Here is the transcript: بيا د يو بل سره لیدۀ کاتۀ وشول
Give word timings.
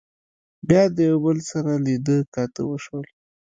بيا 0.67 0.83
د 0.95 0.97
يو 1.09 1.17
بل 1.25 1.37
سره 1.49 1.71
لیدۀ 1.85 2.17
کاتۀ 2.33 2.63
وشول 2.67 3.07